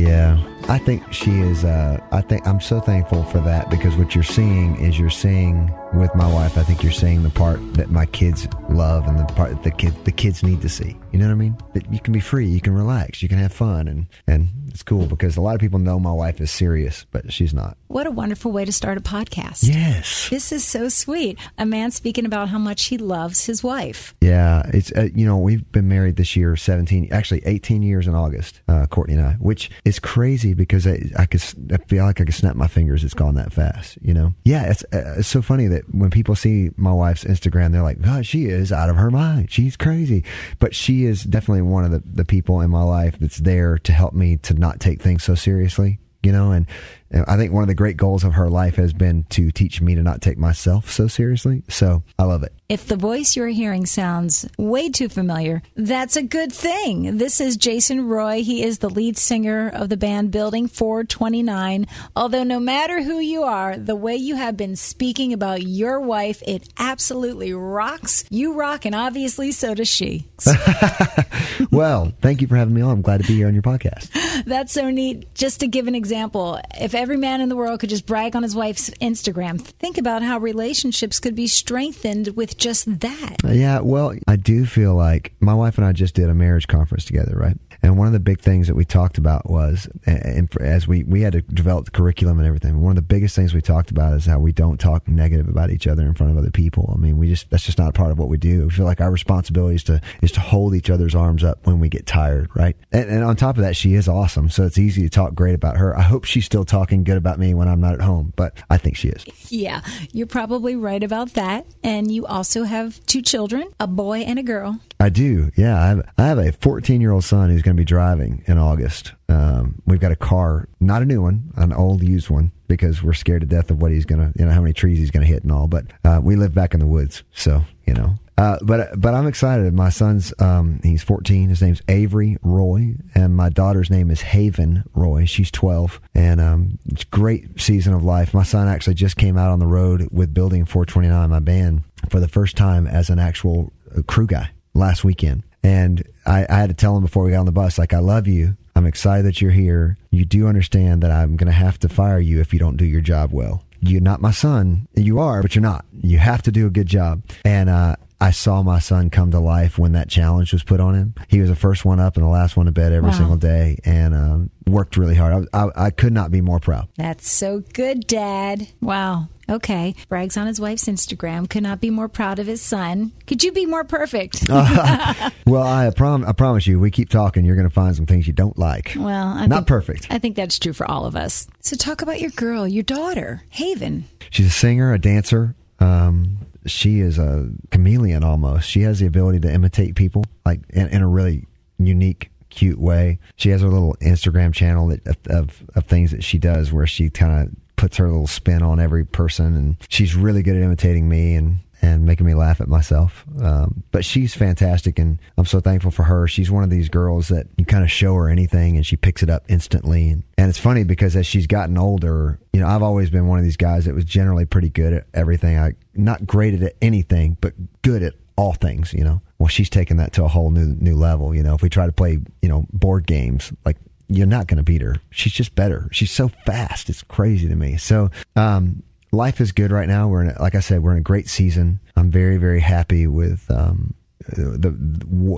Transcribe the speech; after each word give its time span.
Yeah, 0.00 0.38
I 0.68 0.76
think 0.76 1.10
she 1.10 1.30
is. 1.40 1.64
Uh, 1.64 1.98
I 2.12 2.20
think 2.20 2.46
I'm 2.46 2.60
so 2.60 2.80
thankful 2.80 3.24
for 3.24 3.40
that 3.40 3.70
because 3.70 3.96
what 3.96 4.14
you're 4.14 4.24
seeing 4.24 4.76
is 4.76 4.98
you're 4.98 5.08
seeing 5.08 5.72
with 5.98 6.14
my 6.14 6.32
wife. 6.32 6.58
I 6.58 6.62
think 6.62 6.82
you're 6.82 6.92
seeing 6.92 7.22
the 7.22 7.30
part 7.30 7.58
that 7.74 7.90
my 7.90 8.06
kids 8.06 8.46
love 8.68 9.06
and 9.06 9.18
the 9.18 9.24
part 9.34 9.50
that 9.50 9.62
the 9.62 9.70
kids 9.70 9.96
the 10.04 10.12
kids 10.12 10.42
need 10.42 10.60
to 10.62 10.68
see. 10.68 10.96
You 11.12 11.18
know 11.18 11.26
what 11.26 11.32
I 11.32 11.36
mean? 11.36 11.56
That 11.74 11.92
you 11.92 12.00
can 12.00 12.12
be 12.12 12.20
free, 12.20 12.46
you 12.46 12.60
can 12.60 12.74
relax, 12.74 13.22
you 13.22 13.28
can 13.28 13.38
have 13.38 13.52
fun, 13.52 13.88
and 13.88 14.06
and 14.26 14.48
it's 14.68 14.82
cool 14.82 15.06
because 15.06 15.36
a 15.36 15.40
lot 15.40 15.54
of 15.54 15.60
people 15.60 15.78
know 15.78 15.98
my 15.98 16.12
wife 16.12 16.40
is 16.40 16.50
serious, 16.50 17.06
but 17.10 17.32
she's 17.32 17.54
not. 17.54 17.78
What 17.88 18.06
a 18.06 18.10
wonderful 18.10 18.52
way 18.52 18.64
to 18.64 18.72
start 18.72 18.98
a 18.98 19.00
podcast. 19.00 19.66
Yes. 19.66 20.28
This 20.28 20.52
is 20.52 20.64
so 20.64 20.88
sweet. 20.88 21.38
A 21.56 21.64
man 21.64 21.90
speaking 21.90 22.26
about 22.26 22.50
how 22.50 22.58
much 22.58 22.84
he 22.86 22.98
loves 22.98 23.46
his 23.46 23.62
wife. 23.62 24.14
Yeah, 24.20 24.68
it's 24.74 24.92
uh, 24.92 25.08
you 25.14 25.24
know 25.24 25.38
we've 25.38 25.70
been 25.72 25.88
married 25.88 26.16
this 26.16 26.36
year 26.36 26.56
17, 26.56 27.08
actually 27.12 27.42
18 27.46 27.82
years 27.82 28.06
in 28.06 28.14
August, 28.14 28.60
uh, 28.68 28.86
Courtney 28.86 29.14
and 29.14 29.26
I, 29.26 29.32
which 29.34 29.70
is 29.84 29.98
crazy 29.98 30.52
because 30.52 30.86
I 30.86 31.00
I 31.16 31.26
could 31.26 31.42
I 31.72 31.78
feel 31.88 32.04
like 32.04 32.20
I 32.20 32.24
could 32.24 32.34
snap 32.34 32.56
my 32.56 32.68
fingers. 32.68 33.04
It's 33.04 33.14
gone 33.14 33.36
that 33.36 33.52
fast, 33.52 33.98
you 34.02 34.12
know. 34.12 34.34
Yeah, 34.44 34.70
it's 34.70 34.84
uh, 34.92 35.14
it's 35.18 35.28
so 35.28 35.40
funny 35.40 35.66
that 35.68 35.85
when 35.92 36.10
people 36.10 36.34
see 36.34 36.70
my 36.76 36.92
wife's 36.92 37.24
Instagram, 37.24 37.72
they're 37.72 37.82
like, 37.82 38.00
"God, 38.00 38.26
she 38.26 38.46
is 38.46 38.72
out 38.72 38.90
of 38.90 38.96
her 38.96 39.10
mind. 39.10 39.50
She's 39.50 39.76
crazy," 39.76 40.24
but 40.58 40.74
she 40.74 41.04
is 41.04 41.22
definitely 41.24 41.62
one 41.62 41.84
of 41.84 41.90
the 41.90 42.02
the 42.04 42.24
people 42.24 42.60
in 42.60 42.70
my 42.70 42.82
life 42.82 43.18
that's 43.18 43.38
there 43.38 43.78
to 43.78 43.92
help 43.92 44.12
me 44.14 44.36
to 44.38 44.54
not 44.54 44.80
take 44.80 45.02
things 45.02 45.24
so 45.24 45.34
seriously 45.34 45.98
you 46.26 46.32
know 46.32 46.50
and, 46.50 46.66
and 47.05 47.05
i 47.26 47.36
think 47.36 47.52
one 47.52 47.62
of 47.62 47.68
the 47.68 47.74
great 47.74 47.96
goals 47.96 48.24
of 48.24 48.34
her 48.34 48.48
life 48.50 48.76
has 48.76 48.92
been 48.92 49.24
to 49.24 49.50
teach 49.50 49.80
me 49.80 49.94
to 49.94 50.02
not 50.02 50.20
take 50.20 50.38
myself 50.38 50.90
so 50.90 51.06
seriously 51.06 51.62
so 51.68 52.02
i 52.18 52.24
love 52.24 52.42
it 52.42 52.52
If 52.68 52.88
the 52.88 52.96
voice 52.96 53.36
you're 53.36 53.46
hearing 53.48 53.86
sounds 53.86 54.44
way 54.58 54.90
too 54.90 55.08
familiar, 55.08 55.62
that's 55.76 56.16
a 56.16 56.22
good 56.22 56.52
thing. 56.52 57.18
This 57.18 57.40
is 57.40 57.56
Jason 57.56 58.08
Roy. 58.08 58.42
He 58.42 58.64
is 58.64 58.78
the 58.78 58.90
lead 58.90 59.16
singer 59.16 59.70
of 59.72 59.88
the 59.88 59.96
band 59.96 60.32
Building 60.32 60.66
429. 60.66 61.86
Although, 62.16 62.42
no 62.42 62.58
matter 62.58 63.02
who 63.02 63.20
you 63.20 63.44
are, 63.44 63.76
the 63.78 63.94
way 63.94 64.16
you 64.16 64.34
have 64.34 64.56
been 64.56 64.74
speaking 64.74 65.32
about 65.32 65.62
your 65.62 66.00
wife, 66.00 66.42
it 66.44 66.68
absolutely 66.76 67.52
rocks. 67.54 68.24
You 68.30 68.54
rock, 68.54 68.84
and 68.84 68.96
obviously, 68.96 69.52
so 69.52 69.72
does 69.74 69.86
she. 69.88 70.26
well 71.70 72.12
thank 72.20 72.40
you 72.42 72.46
for 72.46 72.56
having 72.56 72.74
me 72.74 72.82
on 72.82 72.90
i'm 72.90 73.02
glad 73.02 73.20
to 73.20 73.26
be 73.26 73.34
here 73.36 73.46
on 73.48 73.54
your 73.54 73.62
podcast 73.62 74.10
That's 74.44 74.72
so 74.72 74.90
neat. 74.90 75.34
Just 75.34 75.60
to 75.60 75.66
give 75.66 75.86
an 75.88 75.94
example, 75.94 76.60
if 76.78 76.94
every 76.96 77.16
man 77.16 77.40
in 77.40 77.48
the 77.48 77.56
world 77.56 77.80
could 77.80 77.90
just 77.90 78.06
brag 78.06 78.34
on 78.34 78.42
his 78.42 78.56
wife's 78.56 78.90
Instagram, 79.00 79.60
think 79.60 79.98
about 79.98 80.22
how 80.22 80.38
relationships 80.38 81.20
could 81.20 81.34
be 81.34 81.46
strengthened 81.46 82.28
with 82.36 82.56
just 82.56 83.00
that. 83.00 83.36
Yeah, 83.44 83.80
well, 83.80 84.14
I 84.26 84.36
do 84.36 84.66
feel 84.66 84.94
like 84.94 85.32
my 85.40 85.54
wife 85.54 85.78
and 85.78 85.86
I 85.86 85.92
just 85.92 86.14
did 86.14 86.30
a 86.30 86.34
marriage 86.34 86.66
conference 86.66 87.04
together, 87.04 87.36
right? 87.36 87.56
And 87.82 87.98
one 87.98 88.06
of 88.06 88.12
the 88.12 88.20
big 88.20 88.40
things 88.40 88.66
that 88.66 88.74
we 88.74 88.84
talked 88.84 89.18
about 89.18 89.48
was, 89.48 89.88
and 90.06 90.48
as 90.60 90.88
we 90.88 91.04
we 91.04 91.20
had 91.20 91.34
to 91.34 91.42
develop 91.42 91.84
the 91.84 91.90
curriculum 91.90 92.38
and 92.38 92.46
everything. 92.46 92.80
One 92.80 92.90
of 92.90 92.96
the 92.96 93.02
biggest 93.02 93.36
things 93.36 93.54
we 93.54 93.60
talked 93.60 93.90
about 93.90 94.14
is 94.14 94.26
how 94.26 94.38
we 94.38 94.52
don't 94.52 94.78
talk 94.78 95.06
negative 95.06 95.48
about 95.48 95.70
each 95.70 95.86
other 95.86 96.02
in 96.02 96.14
front 96.14 96.32
of 96.32 96.38
other 96.38 96.50
people. 96.50 96.92
I 96.92 96.98
mean, 96.98 97.18
we 97.18 97.28
just 97.28 97.50
that's 97.50 97.64
just 97.64 97.78
not 97.78 97.94
part 97.94 98.10
of 98.10 98.18
what 98.18 98.28
we 98.28 98.38
do. 98.38 98.64
We 98.64 98.70
feel 98.70 98.86
like 98.86 99.00
our 99.00 99.10
responsibility 99.10 99.76
is 99.76 99.84
to 99.84 100.00
is 100.22 100.32
to 100.32 100.40
hold 100.40 100.74
each 100.74 100.90
other's 100.90 101.14
arms 101.14 101.44
up 101.44 101.66
when 101.66 101.78
we 101.78 101.88
get 101.88 102.06
tired, 102.06 102.48
right? 102.56 102.76
And, 102.92 103.08
and 103.08 103.24
on 103.24 103.36
top 103.36 103.56
of 103.56 103.62
that, 103.62 103.76
she 103.76 103.94
is 103.94 104.08
awesome, 104.08 104.48
so 104.48 104.64
it's 104.64 104.78
easy 104.78 105.02
to 105.02 105.10
talk 105.10 105.34
great 105.34 105.54
about 105.54 105.76
her. 105.76 105.96
I 105.96 106.02
hope 106.02 106.24
she 106.24 106.40
still 106.40 106.64
talking 106.86 107.02
good 107.02 107.16
about 107.16 107.36
me 107.36 107.52
when 107.52 107.66
I'm 107.66 107.80
not 107.80 107.94
at 107.94 108.00
home, 108.00 108.32
but 108.36 108.56
I 108.70 108.76
think 108.78 108.96
she 108.96 109.08
is. 109.08 109.24
Yeah, 109.50 109.80
you're 110.12 110.28
probably 110.28 110.76
right 110.76 111.02
about 111.02 111.34
that. 111.34 111.66
And 111.82 112.12
you 112.12 112.26
also 112.26 112.62
have 112.62 113.04
two 113.06 113.22
children, 113.22 113.68
a 113.80 113.88
boy 113.88 114.20
and 114.20 114.38
a 114.38 114.44
girl. 114.44 114.78
I 115.00 115.08
do. 115.08 115.50
Yeah, 115.56 115.82
I 115.82 115.86
have, 115.88 116.08
I 116.16 116.26
have 116.26 116.38
a 116.38 116.52
14 116.52 117.00
year 117.00 117.10
old 117.10 117.24
son 117.24 117.50
who's 117.50 117.62
going 117.62 117.76
to 117.76 117.80
be 117.80 117.84
driving 117.84 118.44
in 118.46 118.56
August. 118.56 119.14
Um, 119.28 119.82
we've 119.84 119.98
got 119.98 120.12
a 120.12 120.16
car, 120.16 120.68
not 120.78 121.02
a 121.02 121.04
new 121.04 121.22
one, 121.22 121.52
an 121.56 121.72
old 121.72 122.04
used 122.04 122.30
one, 122.30 122.52
because 122.68 123.02
we're 123.02 123.14
scared 123.14 123.40
to 123.40 123.46
death 123.48 123.68
of 123.72 123.82
what 123.82 123.90
he's 123.90 124.04
going 124.04 124.20
to, 124.20 124.38
you 124.38 124.44
know, 124.44 124.52
how 124.52 124.60
many 124.60 124.72
trees 124.72 124.98
he's 124.98 125.10
going 125.10 125.26
to 125.26 125.32
hit 125.32 125.42
and 125.42 125.50
all. 125.50 125.66
But 125.66 125.86
uh, 126.04 126.20
we 126.22 126.36
live 126.36 126.54
back 126.54 126.72
in 126.72 126.78
the 126.78 126.86
woods, 126.86 127.24
so 127.32 127.64
you 127.84 127.94
know. 127.94 128.14
Uh, 128.38 128.58
but 128.62 129.00
but 129.00 129.14
I'm 129.14 129.26
excited. 129.26 129.72
My 129.72 129.88
son's 129.88 130.34
um, 130.40 130.80
he's 130.82 131.02
14. 131.02 131.48
His 131.48 131.62
name's 131.62 131.80
Avery 131.88 132.36
Roy, 132.42 132.96
and 133.14 133.34
my 133.34 133.48
daughter's 133.48 133.88
name 133.88 134.10
is 134.10 134.20
Haven 134.20 134.84
Roy. 134.94 135.24
She's 135.24 135.50
12, 135.50 136.00
and 136.14 136.40
um, 136.40 136.78
it's 136.86 137.04
great 137.04 137.60
season 137.60 137.94
of 137.94 138.04
life. 138.04 138.34
My 138.34 138.42
son 138.42 138.68
actually 138.68 138.94
just 138.94 139.16
came 139.16 139.38
out 139.38 139.50
on 139.50 139.58
the 139.58 139.66
road 139.66 140.08
with 140.10 140.34
Building 140.34 140.66
429, 140.66 141.30
my 141.30 141.40
band, 141.40 141.82
for 142.10 142.20
the 142.20 142.28
first 142.28 142.56
time 142.56 142.86
as 142.86 143.08
an 143.08 143.18
actual 143.18 143.72
uh, 143.96 144.02
crew 144.02 144.26
guy 144.26 144.50
last 144.74 145.02
weekend. 145.02 145.42
And 145.62 146.06
I, 146.26 146.46
I 146.48 146.58
had 146.58 146.68
to 146.68 146.74
tell 146.74 146.96
him 146.96 147.02
before 147.02 147.24
we 147.24 147.32
got 147.32 147.40
on 147.40 147.46
the 147.46 147.52
bus, 147.52 147.78
like, 147.78 147.92
I 147.92 147.98
love 147.98 148.28
you. 148.28 148.56
I'm 148.76 148.86
excited 148.86 149.26
that 149.26 149.40
you're 149.40 149.50
here. 149.50 149.96
You 150.10 150.24
do 150.24 150.46
understand 150.46 151.02
that 151.02 151.10
I'm 151.10 151.36
going 151.36 151.46
to 151.46 151.52
have 151.52 151.78
to 151.80 151.88
fire 151.88 152.20
you 152.20 152.40
if 152.40 152.52
you 152.52 152.58
don't 152.58 152.76
do 152.76 152.84
your 152.84 153.00
job 153.00 153.32
well. 153.32 153.64
You're 153.80 154.00
not 154.00 154.20
my 154.20 154.30
son. 154.30 154.86
You 154.94 155.18
are, 155.18 155.42
but 155.42 155.54
you're 155.54 155.62
not. 155.62 155.84
You 156.02 156.18
have 156.18 156.42
to 156.42 156.52
do 156.52 156.66
a 156.66 156.70
good 156.70 156.86
job. 156.86 157.22
And, 157.44 157.68
uh, 157.68 157.96
I 158.20 158.30
saw 158.30 158.62
my 158.62 158.78
son 158.78 159.10
come 159.10 159.30
to 159.32 159.38
life 159.40 159.78
when 159.78 159.92
that 159.92 160.08
challenge 160.08 160.52
was 160.52 160.62
put 160.62 160.80
on 160.80 160.94
him. 160.94 161.14
He 161.28 161.40
was 161.40 161.50
the 161.50 161.56
first 161.56 161.84
one 161.84 162.00
up 162.00 162.16
and 162.16 162.24
the 162.24 162.30
last 162.30 162.56
one 162.56 162.64
to 162.66 162.72
bed 162.72 162.92
every 162.92 163.10
Wow. 163.10 163.16
single 163.16 163.36
day 163.36 163.78
and 163.84 164.14
um, 164.14 164.50
worked 164.66 164.96
really 164.96 165.14
hard. 165.14 165.46
I, 165.52 165.64
I, 165.64 165.70
I 165.86 165.90
could 165.90 166.14
not 166.14 166.30
be 166.30 166.40
more 166.40 166.58
proud. 166.58 166.88
That's 166.96 167.30
so 167.30 167.62
good, 167.74 168.06
Dad. 168.06 168.68
Wow. 168.80 169.28
Okay. 169.48 169.94
Brags 170.08 170.36
on 170.36 170.46
his 170.46 170.58
wife's 170.60 170.86
Instagram. 170.86 171.48
Could 171.48 171.62
not 171.62 171.80
be 171.80 171.90
more 171.90 172.08
proud 172.08 172.38
of 172.38 172.46
his 172.46 172.60
son. 172.62 173.12
Could 173.26 173.44
you 173.44 173.52
be 173.52 173.66
more 173.66 173.84
perfect? 173.84 174.46
Well, 175.46 175.62
I, 175.62 175.88
prom- 175.90 176.24
I 176.26 176.32
promise 176.32 176.66
you, 176.66 176.80
we 176.80 176.90
keep 176.90 177.08
talking, 177.08 177.44
you're 177.44 177.54
going 177.54 177.68
to 177.68 177.72
find 177.74 177.94
some 177.94 178.04
things 178.06 178.26
you 178.26 178.32
don't 178.32 178.58
like. 178.58 178.94
Well, 178.96 179.28
I 179.28 179.46
Not 179.46 179.58
think, 179.58 179.66
perfect. 179.68 180.06
I 180.10 180.18
think 180.18 180.34
that's 180.34 180.58
true 180.58 180.72
for 180.72 180.90
all 180.90 181.06
of 181.06 181.14
us. 181.14 181.46
So, 181.60 181.76
talk 181.76 182.02
about 182.02 182.20
your 182.20 182.30
girl, 182.30 182.66
your 182.66 182.82
daughter, 182.82 183.44
Haven. 183.50 184.06
She's 184.30 184.46
a 184.46 184.50
singer, 184.50 184.92
a 184.92 184.98
dancer. 184.98 185.54
Um, 185.78 186.38
she 186.66 187.00
is 187.00 187.18
a 187.18 187.48
chameleon 187.70 188.24
almost. 188.24 188.68
She 188.68 188.82
has 188.82 189.00
the 189.00 189.06
ability 189.06 189.40
to 189.40 189.52
imitate 189.52 189.94
people, 189.94 190.24
like 190.44 190.60
in, 190.70 190.88
in 190.88 191.02
a 191.02 191.08
really 191.08 191.46
unique, 191.78 192.30
cute 192.50 192.78
way. 192.78 193.18
She 193.36 193.50
has 193.50 193.62
her 193.62 193.68
little 193.68 193.96
Instagram 194.00 194.54
channel 194.54 194.88
that, 194.88 195.06
of, 195.06 195.16
of, 195.26 195.62
of 195.74 195.84
things 195.86 196.10
that 196.10 196.24
she 196.24 196.38
does 196.38 196.72
where 196.72 196.86
she 196.86 197.10
kind 197.10 197.48
of 197.48 197.54
puts 197.76 197.98
her 197.98 198.06
little 198.06 198.26
spin 198.26 198.62
on 198.62 198.80
every 198.80 199.04
person, 199.04 199.54
and 199.54 199.76
she's 199.88 200.14
really 200.14 200.42
good 200.42 200.56
at 200.56 200.62
imitating 200.62 201.08
me 201.08 201.34
and. 201.34 201.58
And 201.86 202.04
making 202.04 202.26
me 202.26 202.34
laugh 202.34 202.60
at 202.60 202.68
myself. 202.68 203.24
Um, 203.40 203.84
but 203.92 204.04
she's 204.04 204.34
fantastic, 204.34 204.98
and 204.98 205.20
I'm 205.38 205.46
so 205.46 205.60
thankful 205.60 205.92
for 205.92 206.02
her. 206.02 206.26
She's 206.26 206.50
one 206.50 206.64
of 206.64 206.70
these 206.70 206.88
girls 206.88 207.28
that 207.28 207.46
you 207.56 207.64
kind 207.64 207.84
of 207.84 207.90
show 207.90 208.14
her 208.14 208.28
anything 208.28 208.76
and 208.76 208.84
she 208.84 208.96
picks 208.96 209.22
it 209.22 209.30
up 209.30 209.44
instantly. 209.48 210.08
And, 210.10 210.24
and 210.36 210.48
it's 210.48 210.58
funny 210.58 210.82
because 210.82 211.14
as 211.14 211.26
she's 211.26 211.46
gotten 211.46 211.78
older, 211.78 212.40
you 212.52 212.60
know, 212.60 212.66
I've 212.66 212.82
always 212.82 213.08
been 213.08 213.28
one 213.28 213.38
of 213.38 213.44
these 213.44 213.56
guys 213.56 213.84
that 213.84 213.94
was 213.94 214.04
generally 214.04 214.46
pretty 214.46 214.68
good 214.68 214.92
at 214.92 215.06
everything. 215.14 215.58
I 215.58 215.74
not 215.94 216.26
great 216.26 216.60
at 216.60 216.74
anything, 216.82 217.36
but 217.40 217.54
good 217.82 218.02
at 218.02 218.14
all 218.36 218.54
things, 218.54 218.92
you 218.92 219.04
know. 219.04 219.20
Well, 219.38 219.48
she's 219.48 219.70
taken 219.70 219.96
that 219.98 220.12
to 220.14 220.24
a 220.24 220.28
whole 220.28 220.50
new 220.50 220.76
new 220.80 220.96
level. 220.96 221.34
You 221.34 221.42
know, 221.42 221.54
if 221.54 221.62
we 221.62 221.68
try 221.68 221.86
to 221.86 221.92
play, 221.92 222.18
you 222.42 222.48
know, 222.48 222.66
board 222.72 223.06
games, 223.06 223.52
like 223.64 223.76
you're 224.08 224.26
not 224.26 224.46
going 224.46 224.58
to 224.58 224.62
beat 224.62 224.82
her. 224.82 224.96
She's 225.10 225.32
just 225.32 225.54
better. 225.54 225.88
She's 225.92 226.10
so 226.10 226.30
fast. 226.46 226.88
It's 226.88 227.02
crazy 227.02 227.48
to 227.48 227.56
me. 227.56 227.76
So, 227.76 228.10
um, 228.36 228.82
life 229.16 229.40
is 229.40 229.50
good 229.52 229.72
right 229.72 229.88
now. 229.88 230.06
We're 230.08 230.22
in, 230.22 230.30
a, 230.30 230.40
like 230.40 230.54
I 230.54 230.60
said, 230.60 230.82
we're 230.82 230.92
in 230.92 230.98
a 230.98 231.02
great 231.02 231.28
season. 231.28 231.80
I'm 231.96 232.10
very, 232.10 232.36
very 232.36 232.60
happy 232.60 233.06
with, 233.06 233.50
um, 233.50 233.94
the 234.28 234.74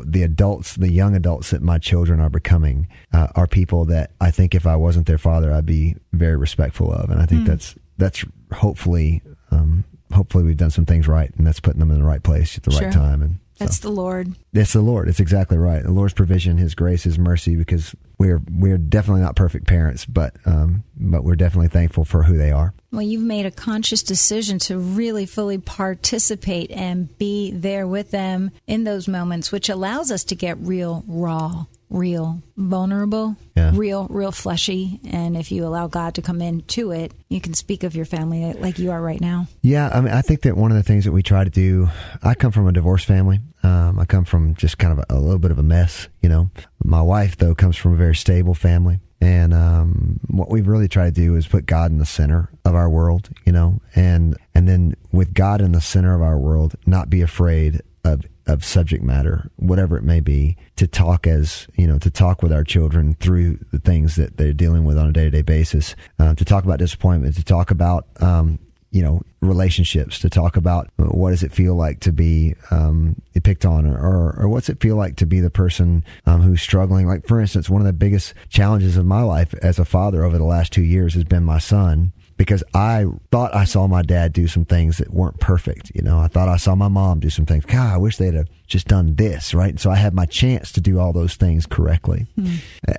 the 0.07 0.23
adults, 0.23 0.77
the 0.77 0.91
young 0.91 1.15
adults 1.15 1.51
that 1.51 1.61
my 1.61 1.79
children 1.79 2.21
are 2.21 2.31
becoming, 2.31 2.89
uh, 3.13 3.27
are 3.35 3.47
people 3.47 3.85
that 3.87 4.13
I 4.21 4.31
think 4.31 4.55
if 4.55 4.67
I 4.67 4.77
wasn't 4.77 5.07
their 5.07 5.19
father, 5.19 5.53
I'd 5.53 5.67
be 5.67 5.97
very 6.13 6.37
respectful 6.37 6.91
of, 6.91 7.11
and 7.11 7.21
I 7.21 7.27
think 7.27 7.47
that's 7.47 7.75
that's 7.99 8.25
hopefully, 8.51 9.21
um, 9.51 9.85
hopefully 10.15 10.45
we've 10.45 10.57
done 10.57 10.71
some 10.71 10.87
things 10.87 11.07
right, 11.07 11.31
and 11.37 11.47
that's 11.47 11.61
putting 11.61 11.81
them 11.81 11.91
in 11.91 11.99
the 11.99 12.05
right 12.07 12.23
place 12.23 12.57
at 12.57 12.63
the 12.63 12.71
Sure. 12.71 12.85
right 12.85 12.93
time, 12.93 13.21
and 13.21 13.39
so. 13.57 13.65
That's 13.65 13.81
the 13.81 13.91
Lord. 13.91 14.35
It's 14.55 14.73
the 14.73 14.81
Lord. 14.81 15.09
It's 15.09 15.21
exactly 15.21 15.59
right. 15.59 15.83
The 15.83 15.93
Lord's 15.93 16.15
provision, 16.15 16.57
His 16.57 16.75
grace, 16.75 17.03
His 17.03 17.19
mercy, 17.19 17.57
because 17.57 17.95
we're 18.19 18.43
we're 18.53 18.79
definitely 18.79 19.23
not 19.23 19.37
perfect 19.37 19.67
parents, 19.67 20.05
but 20.05 20.35
um, 20.44 20.85
but 20.97 21.23
we're 21.25 21.37
definitely 21.37 21.69
thankful 21.69 22.05
for 22.05 22.25
who 22.25 22.37
they 22.37 22.50
are. 22.50 22.75
Well, 22.91 23.03
you've 23.03 23.23
made 23.23 23.47
a 23.47 23.50
conscious 23.50 24.03
decision 24.03 24.59
to 24.61 24.79
really 24.79 25.26
fully 25.26 25.59
participate 25.59 26.70
and 26.70 27.17
be 27.19 27.53
there 27.53 27.87
with 27.87 28.11
them 28.11 28.50
in 28.67 28.85
those 28.85 29.06
moments, 29.06 29.53
which 29.53 29.69
allows 29.69 30.11
us 30.11 30.25
to 30.25 30.35
get 30.35 30.59
real 30.59 31.05
raw 31.06 31.67
real, 31.90 32.43
vulnerable, 32.56 33.37
Yeah. 33.56 33.73
real, 33.75 34.06
real 34.11 34.31
fleshy. 34.32 35.00
And 35.11 35.37
if 35.37 35.50
you 35.50 35.64
allow 35.67 35.87
God 35.87 36.14
to 36.14 36.23
come 36.23 36.40
into 36.43 36.90
it, 36.90 37.12
you 37.29 37.40
can 37.40 37.55
speak 37.55 37.82
of 37.82 37.94
your 37.96 38.05
family 38.05 38.52
like 38.55 38.79
you 38.79 38.90
are 38.90 39.00
right 39.00 39.20
now. 39.20 39.46
Yeah, 39.62 39.90
I 39.93 40.00
mean, 40.00 40.12
I 40.12 40.20
think 40.23 40.43
that 40.43 40.56
one 40.56 40.70
of 40.70 40.76
the 40.76 40.82
things 40.82 41.05
that 41.05 41.12
we 41.12 41.23
try 41.23 41.44
to 41.44 41.50
do. 41.50 41.88
I 42.23 42.35
come 42.35 42.52
from 42.52 42.69
a 42.69 42.73
divorced 42.73 43.06
family. 43.06 43.40
Um, 43.62 43.99
I 43.99 44.05
come 44.05 44.25
from 44.25 44.55
just 44.55 44.79
kind 44.79 44.93
of 44.93 45.05
a, 45.08 45.14
a 45.14 45.19
little 45.19 45.38
bit 45.38 45.50
of 45.50 45.58
a 45.58 45.62
mess, 45.62 46.08
you 46.23 46.29
know. 46.29 46.50
My 46.85 47.02
wife, 47.02 47.37
though, 47.37 47.55
comes 47.55 47.76
from 47.76 47.93
a 47.93 47.96
very 47.96 48.14
stable 48.14 48.55
family, 48.55 49.00
and 49.20 49.52
um, 49.52 50.20
what 50.29 50.49
we 50.50 50.61
really 50.61 50.88
try 50.88 51.06
to 51.06 51.11
do 51.11 51.34
is 51.34 51.46
put 51.49 51.67
God 51.67 51.91
in 51.91 51.99
the 51.99 52.06
center 52.06 52.50
of 52.64 52.75
our 52.75 52.88
world, 52.88 53.31
you 53.44 53.52
know, 53.52 53.81
and 53.96 54.37
and 54.55 54.69
then 54.69 54.94
with 55.11 55.34
God 55.34 55.61
in 55.61 55.73
the 55.73 55.81
center 55.81 56.14
of 56.14 56.23
our 56.23 56.38
world, 56.38 56.76
not 56.87 57.11
be 57.11 57.20
afraid 57.20 57.82
of 58.05 58.23
of 58.49 58.65
subject 58.65 59.05
matter, 59.05 59.50
whatever 59.56 59.97
it 59.97 60.03
may 60.03 60.21
be, 60.21 60.56
to 60.77 60.87
talk 60.87 61.27
as 61.27 61.69
you 61.77 61.87
know, 61.87 61.99
to 61.99 62.11
talk 62.11 62.43
with 62.43 62.53
our 62.53 62.65
children 62.65 63.15
through 63.21 63.59
the 63.73 63.79
things 63.79 64.17
that 64.17 64.37
they're 64.37 64.53
dealing 64.53 64.85
with 64.85 64.99
on 64.99 65.09
a 65.09 65.12
day 65.12 65.25
to 65.25 65.31
day 65.31 65.43
basis, 65.43 65.95
uh, 66.19 66.35
to 66.35 66.45
talk 66.45 66.65
about 66.65 66.79
disappointment, 66.79 67.37
to 67.37 67.45
talk 67.45 67.71
about 67.71 68.06
um, 68.21 68.59
you 68.91 69.03
know 69.03 69.23
relationships 69.41 70.19
to 70.19 70.31
talk 70.31 70.56
about 70.56 70.89
what 70.97 71.31
does 71.31 71.43
it 71.43 71.53
feel 71.53 71.75
like 71.75 72.00
to 72.00 72.12
be 72.12 72.55
um, 72.71 73.15
picked 73.45 73.65
on 73.65 73.87
or, 73.87 73.97
or, 73.97 74.37
or 74.41 74.49
what's 74.49 74.69
it 74.69 74.81
feel 74.81 74.97
like 74.97 75.17
to 75.17 75.27
be 75.27 75.41
the 75.41 75.51
person 75.51 76.05
um, 76.27 76.41
who's 76.41 76.61
struggling? 76.61 77.06
Like 77.06 77.27
for 77.27 77.41
instance 77.41 77.71
one 77.71 77.81
of 77.81 77.87
the 77.87 77.93
biggest 77.93 78.35
challenges 78.49 78.97
of 78.97 79.06
my 79.06 79.23
life 79.23 79.55
as 79.62 79.79
a 79.79 79.85
father 79.85 80.25
over 80.25 80.39
the 80.39 80.44
last 80.44 80.73
two 80.73 80.83
years 80.83 81.15
has 81.15 81.25
been 81.25 81.44
my 81.44 81.59
son 81.59 82.12
because 82.38 82.62
I 82.73 83.05
thought 83.32 83.55
I 83.55 83.64
saw 83.64 83.87
my 83.88 84.02
dad 84.02 84.32
do 84.32 84.46
some 84.46 84.64
things 84.64 84.99
that 84.99 85.12
weren't 85.12 85.40
perfect. 85.40 85.90
You 85.94 86.02
know, 86.02 86.20
I 86.20 86.29
thought 86.29 86.49
I 86.49 86.56
saw 86.56 86.75
my 86.76 86.88
mom 86.88 87.19
do 87.19 87.29
some 87.29 87.44
things. 87.44 87.64
God, 87.67 87.93
I 87.93 87.99
wish 87.99 88.17
they'd 88.17 88.32
have 88.35 88.49
just 88.69 88.87
done 88.87 89.17
this, 89.17 89.55
right? 89.55 89.70
And 89.70 89.81
so 89.81 89.90
I 89.90 89.96
had 89.96 90.14
my 90.14 90.25
chance 90.25 90.70
to 90.73 90.81
do 90.81 91.00
all 91.00 91.12
those 91.12 91.35
things 91.35 91.67
correctly 91.67 92.26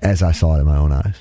as 0.01 0.21
I 0.21 0.33
saw 0.33 0.57
it 0.57 0.59
in 0.59 0.65
my 0.65 0.77
own 0.77 0.91
eyes. 0.91 1.15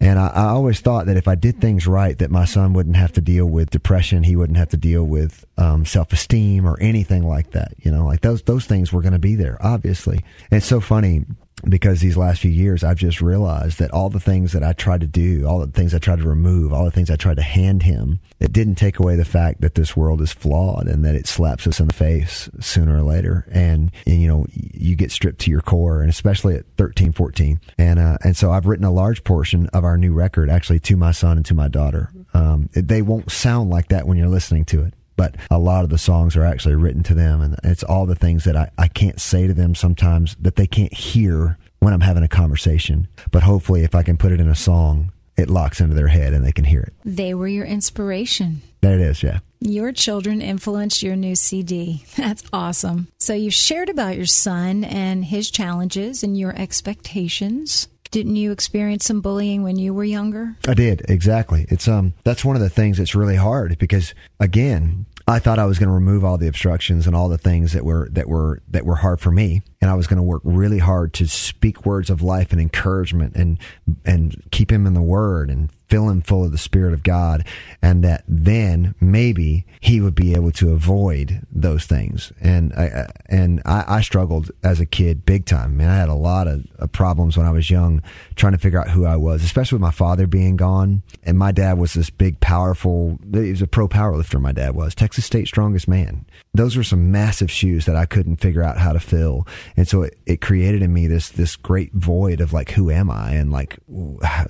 And 0.00 0.18
I, 0.18 0.28
I 0.28 0.44
always 0.44 0.80
thought 0.80 1.06
that 1.06 1.16
if 1.16 1.26
I 1.26 1.34
did 1.34 1.60
things 1.60 1.86
right, 1.86 2.16
that 2.18 2.30
my 2.30 2.44
son 2.44 2.74
wouldn't 2.74 2.96
have 2.96 3.12
to 3.12 3.20
deal 3.20 3.46
with 3.46 3.70
depression. 3.70 4.22
He 4.22 4.36
wouldn't 4.36 4.58
have 4.58 4.68
to 4.70 4.76
deal 4.76 5.04
with 5.04 5.44
um, 5.56 5.84
self 5.84 6.12
esteem 6.12 6.66
or 6.66 6.78
anything 6.80 7.26
like 7.26 7.50
that. 7.52 7.72
You 7.78 7.90
know, 7.90 8.06
like 8.06 8.20
those, 8.20 8.42
those 8.42 8.66
things 8.66 8.92
were 8.92 9.02
going 9.02 9.14
to 9.14 9.18
be 9.18 9.34
there, 9.34 9.58
obviously. 9.60 10.18
And 10.50 10.58
it's 10.58 10.66
so 10.66 10.80
funny 10.80 11.24
because 11.64 12.00
these 12.00 12.16
last 12.16 12.40
few 12.40 12.50
years 12.50 12.84
I've 12.84 12.98
just 12.98 13.20
realized 13.20 13.78
that 13.78 13.90
all 13.90 14.10
the 14.10 14.20
things 14.20 14.52
that 14.52 14.62
I 14.62 14.72
tried 14.72 15.00
to 15.00 15.06
do, 15.06 15.46
all 15.46 15.58
the 15.58 15.66
things 15.66 15.94
I 15.94 15.98
tried 15.98 16.20
to 16.20 16.28
remove, 16.28 16.72
all 16.72 16.84
the 16.84 16.90
things 16.90 17.10
I 17.10 17.16
tried 17.16 17.36
to 17.36 17.42
hand 17.42 17.82
him, 17.82 18.20
it 18.40 18.52
didn't 18.52 18.76
take 18.76 18.98
away 18.98 19.16
the 19.16 19.24
fact 19.24 19.60
that 19.60 19.74
this 19.74 19.96
world 19.96 20.20
is 20.20 20.32
flawed 20.32 20.86
and 20.86 21.04
that 21.04 21.14
it 21.14 21.26
slaps 21.26 21.66
us 21.66 21.80
in 21.80 21.86
the 21.86 21.94
face 21.94 22.48
sooner 22.60 22.98
or 22.98 23.02
later. 23.02 23.46
And, 23.50 23.90
and 24.06 24.20
you 24.20 24.28
know, 24.28 24.46
you 24.52 24.96
get 24.96 25.10
stripped 25.10 25.40
to 25.40 25.50
your 25.50 25.60
core 25.60 26.00
and 26.00 26.10
especially 26.10 26.56
at 26.56 26.66
13, 26.76 27.12
14. 27.12 27.60
And, 27.78 27.98
uh, 27.98 28.18
and 28.24 28.36
so 28.36 28.52
I've 28.52 28.66
written 28.66 28.84
a 28.84 28.92
large 28.92 29.24
portion 29.24 29.66
of 29.68 29.84
our 29.84 29.96
new 29.96 30.12
record 30.12 30.50
actually 30.50 30.80
to 30.80 30.96
my 30.96 31.12
son 31.12 31.38
and 31.38 31.46
to 31.46 31.54
my 31.54 31.68
daughter. 31.68 32.10
Um, 32.34 32.68
they 32.74 33.02
won't 33.02 33.32
sound 33.32 33.70
like 33.70 33.88
that 33.88 34.06
when 34.06 34.18
you're 34.18 34.28
listening 34.28 34.64
to 34.66 34.82
it 34.82 34.94
but 35.18 35.34
a 35.50 35.58
lot 35.58 35.84
of 35.84 35.90
the 35.90 35.98
songs 35.98 36.36
are 36.36 36.44
actually 36.44 36.76
written 36.76 37.02
to 37.02 37.12
them 37.12 37.42
and 37.42 37.56
it's 37.64 37.82
all 37.82 38.06
the 38.06 38.14
things 38.14 38.44
that 38.44 38.56
I, 38.56 38.70
I 38.78 38.88
can't 38.88 39.20
say 39.20 39.46
to 39.46 39.52
them 39.52 39.74
sometimes 39.74 40.36
that 40.40 40.56
they 40.56 40.66
can't 40.66 40.94
hear 40.94 41.58
when 41.80 41.92
I'm 41.92 42.00
having 42.00 42.22
a 42.22 42.28
conversation. 42.28 43.08
But 43.30 43.42
hopefully 43.42 43.82
if 43.82 43.94
I 43.94 44.02
can 44.02 44.16
put 44.16 44.32
it 44.32 44.40
in 44.40 44.48
a 44.48 44.54
song, 44.54 45.12
it 45.36 45.50
locks 45.50 45.80
into 45.80 45.94
their 45.94 46.08
head 46.08 46.32
and 46.32 46.44
they 46.44 46.52
can 46.52 46.64
hear 46.64 46.80
it. 46.80 46.94
They 47.04 47.34
were 47.34 47.48
your 47.48 47.66
inspiration. 47.66 48.62
There 48.80 48.94
it 48.94 49.00
is, 49.00 49.22
yeah. 49.22 49.40
Your 49.60 49.90
children 49.90 50.40
influenced 50.40 51.02
your 51.02 51.16
new 51.16 51.34
CD. 51.34 52.04
That's 52.16 52.44
awesome. 52.52 53.08
So 53.18 53.34
you've 53.34 53.54
shared 53.54 53.88
about 53.88 54.16
your 54.16 54.26
son 54.26 54.84
and 54.84 55.24
his 55.24 55.50
challenges 55.50 56.22
and 56.22 56.38
your 56.38 56.56
expectations. 56.56 57.88
Didn't 58.10 58.36
you 58.36 58.52
experience 58.52 59.04
some 59.04 59.20
bullying 59.20 59.62
when 59.62 59.76
you 59.76 59.92
were 59.92 60.04
younger? 60.04 60.56
I 60.66 60.74
did 60.74 61.02
exactly. 61.08 61.66
It's 61.68 61.88
um 61.88 62.14
that's 62.24 62.44
one 62.44 62.56
of 62.56 62.62
the 62.62 62.70
things 62.70 62.98
that's 62.98 63.14
really 63.14 63.36
hard 63.36 63.78
because 63.78 64.14
again, 64.40 65.06
I 65.28 65.40
thought 65.40 65.58
I 65.58 65.66
was 65.66 65.78
going 65.78 65.88
to 65.88 65.94
remove 65.94 66.24
all 66.24 66.38
the 66.38 66.48
obstructions 66.48 67.06
and 67.06 67.14
all 67.14 67.28
the 67.28 67.36
things 67.36 67.74
that 67.74 67.84
were 67.84 68.08
that 68.12 68.28
were 68.28 68.62
that 68.70 68.86
were 68.86 68.96
hard 68.96 69.20
for 69.20 69.30
me, 69.30 69.60
and 69.78 69.90
I 69.90 69.94
was 69.94 70.06
going 70.06 70.16
to 70.16 70.22
work 70.22 70.40
really 70.42 70.78
hard 70.78 71.12
to 71.14 71.28
speak 71.28 71.84
words 71.84 72.08
of 72.08 72.22
life 72.22 72.50
and 72.50 72.60
encouragement 72.60 73.36
and 73.36 73.58
and 74.06 74.42
keep 74.50 74.72
him 74.72 74.86
in 74.86 74.94
the 74.94 75.02
Word 75.02 75.50
and 75.50 75.70
fill 75.88 76.08
him 76.08 76.22
full 76.22 76.44
of 76.44 76.52
the 76.52 76.56
Spirit 76.56 76.94
of 76.94 77.02
God, 77.02 77.46
and 77.82 78.02
that 78.04 78.24
then 78.26 78.94
maybe 79.02 79.66
he 79.80 80.00
would 80.00 80.14
be 80.14 80.32
able 80.32 80.52
to 80.52 80.72
avoid 80.72 81.42
those 81.60 81.84
things. 81.86 82.32
And 82.40 82.72
I 82.74 83.10
and 83.26 83.62
I, 83.64 83.84
I 83.86 84.00
struggled 84.00 84.50
as 84.62 84.80
a 84.80 84.86
kid 84.86 85.24
big 85.24 85.46
time. 85.46 85.76
Man, 85.76 85.88
I 85.88 85.96
had 85.96 86.08
a 86.08 86.14
lot 86.14 86.46
of, 86.46 86.66
of 86.78 86.92
problems 86.92 87.36
when 87.36 87.46
I 87.46 87.50
was 87.50 87.70
young, 87.70 88.02
trying 88.36 88.52
to 88.52 88.58
figure 88.58 88.80
out 88.80 88.90
who 88.90 89.04
I 89.04 89.16
was, 89.16 89.44
especially 89.44 89.76
with 89.76 89.82
my 89.82 89.90
father 89.90 90.26
being 90.26 90.56
gone. 90.56 91.02
And 91.22 91.38
my 91.38 91.52
dad 91.52 91.78
was 91.78 91.94
this 91.94 92.10
big, 92.10 92.40
powerful. 92.40 93.18
He 93.32 93.50
was 93.50 93.62
a 93.62 93.66
pro 93.66 93.88
power 93.88 94.16
lifter. 94.16 94.38
My 94.38 94.52
dad 94.52 94.74
was 94.74 94.94
Texas 94.94 95.24
State 95.24 95.48
strongest 95.48 95.88
man. 95.88 96.26
Those 96.54 96.76
were 96.76 96.84
some 96.84 97.12
massive 97.12 97.50
shoes 97.50 97.86
that 97.86 97.96
I 97.96 98.06
couldn't 98.06 98.36
figure 98.36 98.62
out 98.62 98.78
how 98.78 98.92
to 98.92 99.00
fill, 99.00 99.46
and 99.76 99.86
so 99.86 100.02
it, 100.02 100.18
it 100.26 100.40
created 100.40 100.82
in 100.82 100.92
me 100.92 101.06
this 101.06 101.28
this 101.30 101.56
great 101.56 101.92
void 101.92 102.40
of 102.40 102.52
like, 102.52 102.70
who 102.70 102.90
am 102.90 103.10
I? 103.10 103.32
And 103.32 103.52
like, 103.52 103.78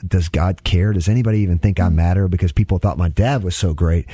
does 0.06 0.28
God 0.28 0.64
care? 0.64 0.92
Does 0.92 1.08
anybody 1.08 1.40
even 1.40 1.58
think 1.58 1.80
I 1.80 1.88
matter? 1.88 2.28
Because 2.28 2.52
people 2.52 2.78
thought 2.78 2.98
my 2.98 3.08
dad 3.08 3.42
was 3.42 3.56
so 3.56 3.74
great 3.74 4.06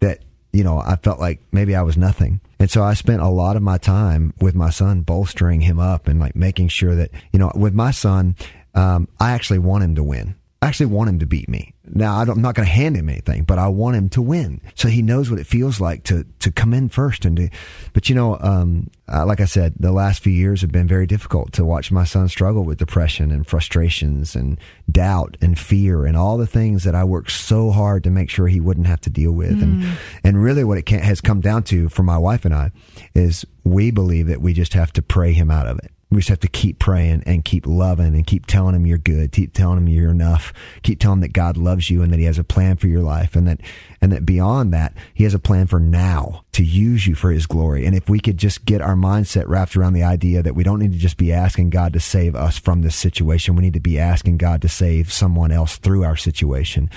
that 0.00 0.22
you 0.52 0.64
know 0.64 0.78
I 0.78 0.96
felt 0.96 1.20
like 1.20 1.40
maybe 1.52 1.74
I 1.74 1.82
was 1.82 1.96
nothing. 1.96 2.40
And 2.58 2.70
so 2.70 2.82
I 2.82 2.94
spent 2.94 3.22
a 3.22 3.28
lot 3.28 3.56
of 3.56 3.62
my 3.62 3.78
time 3.78 4.34
with 4.40 4.54
my 4.54 4.70
son, 4.70 5.00
bolstering 5.00 5.62
him 5.62 5.78
up 5.78 6.06
and 6.06 6.20
like 6.20 6.36
making 6.36 6.68
sure 6.68 6.94
that 6.94 7.10
you 7.32 7.38
know 7.38 7.50
with 7.54 7.74
my 7.74 7.90
son, 7.90 8.36
um, 8.74 9.08
I 9.18 9.32
actually 9.32 9.60
want 9.60 9.84
him 9.84 9.94
to 9.94 10.04
win. 10.04 10.34
I 10.62 10.66
actually 10.66 10.86
want 10.86 11.08
him 11.08 11.18
to 11.20 11.26
beat 11.26 11.48
me. 11.48 11.72
Now 11.86 12.16
I 12.16 12.26
don't, 12.26 12.36
I'm 12.36 12.42
not 12.42 12.54
going 12.54 12.66
to 12.66 12.72
hand 12.72 12.94
him 12.94 13.08
anything, 13.08 13.44
but 13.44 13.58
I 13.58 13.68
want 13.68 13.96
him 13.96 14.10
to 14.10 14.20
win, 14.20 14.60
so 14.74 14.88
he 14.88 15.00
knows 15.00 15.30
what 15.30 15.40
it 15.40 15.46
feels 15.46 15.80
like 15.80 16.04
to 16.04 16.26
to 16.40 16.52
come 16.52 16.74
in 16.74 16.90
first 16.90 17.24
and 17.24 17.34
do. 17.34 17.48
But 17.94 18.10
you 18.10 18.14
know, 18.14 18.36
um, 18.40 18.90
uh, 19.10 19.24
like 19.24 19.40
I 19.40 19.46
said, 19.46 19.72
the 19.80 19.90
last 19.90 20.22
few 20.22 20.32
years 20.32 20.60
have 20.60 20.70
been 20.70 20.86
very 20.86 21.06
difficult 21.06 21.54
to 21.54 21.64
watch 21.64 21.90
my 21.90 22.04
son 22.04 22.28
struggle 22.28 22.64
with 22.64 22.78
depression 22.78 23.30
and 23.30 23.46
frustrations 23.46 24.36
and 24.36 24.60
doubt 24.90 25.38
and 25.40 25.58
fear 25.58 26.04
and 26.04 26.14
all 26.14 26.36
the 26.36 26.46
things 26.46 26.84
that 26.84 26.94
I 26.94 27.04
worked 27.04 27.30
so 27.30 27.70
hard 27.70 28.04
to 28.04 28.10
make 28.10 28.28
sure 28.28 28.46
he 28.46 28.60
wouldn't 28.60 28.86
have 28.86 29.00
to 29.02 29.10
deal 29.10 29.32
with. 29.32 29.62
And 29.62 29.96
and 30.22 30.42
really, 30.42 30.62
what 30.62 30.76
it 30.76 30.84
can, 30.84 31.00
has 31.00 31.22
come 31.22 31.40
down 31.40 31.62
to 31.64 31.88
for 31.88 32.02
my 32.02 32.18
wife 32.18 32.44
and 32.44 32.54
I 32.54 32.70
is 33.14 33.46
we 33.64 33.90
believe 33.90 34.26
that 34.26 34.42
we 34.42 34.52
just 34.52 34.74
have 34.74 34.92
to 34.92 35.02
pray 35.02 35.32
him 35.32 35.50
out 35.50 35.66
of 35.66 35.78
it. 35.78 35.90
We 36.10 36.18
just 36.18 36.28
have 36.28 36.40
to 36.40 36.48
keep 36.48 36.80
praying 36.80 37.22
and 37.24 37.44
keep 37.44 37.66
loving 37.66 38.14
and 38.16 38.26
keep 38.26 38.46
telling 38.46 38.74
him 38.74 38.84
you're 38.84 38.98
good, 38.98 39.30
keep 39.30 39.54
telling 39.54 39.78
him 39.78 39.88
you're 39.88 40.10
enough, 40.10 40.52
keep 40.82 40.98
telling 40.98 41.18
him 41.18 41.20
that 41.20 41.32
God 41.32 41.56
loves 41.56 41.88
you 41.88 42.02
and 42.02 42.12
that 42.12 42.18
he 42.18 42.24
has 42.24 42.38
a 42.38 42.44
plan 42.44 42.76
for 42.76 42.88
your 42.88 43.02
life 43.02 43.36
and 43.36 43.46
that, 43.46 43.60
and 44.00 44.10
that 44.10 44.26
beyond 44.26 44.72
that, 44.74 44.92
he 45.14 45.24
has 45.24 45.34
a 45.34 45.38
plan 45.38 45.68
for 45.68 45.78
now 45.78 46.44
to 46.52 46.64
use 46.64 47.06
you 47.06 47.14
for 47.14 47.30
his 47.30 47.46
glory. 47.46 47.86
And 47.86 47.94
if 47.94 48.08
we 48.08 48.18
could 48.18 48.38
just 48.38 48.64
get 48.64 48.80
our 48.80 48.96
mindset 48.96 49.46
wrapped 49.46 49.76
around 49.76 49.92
the 49.92 50.02
idea 50.02 50.42
that 50.42 50.56
we 50.56 50.64
don't 50.64 50.80
need 50.80 50.92
to 50.92 50.98
just 50.98 51.16
be 51.16 51.32
asking 51.32 51.70
God 51.70 51.92
to 51.92 52.00
save 52.00 52.34
us 52.34 52.58
from 52.58 52.82
this 52.82 52.96
situation, 52.96 53.54
we 53.54 53.62
need 53.62 53.74
to 53.74 53.80
be 53.80 53.98
asking 53.98 54.38
God 54.38 54.62
to 54.62 54.68
save 54.68 55.12
someone 55.12 55.52
else 55.52 55.76
through 55.76 56.02
our 56.04 56.16
situation. 56.16 56.90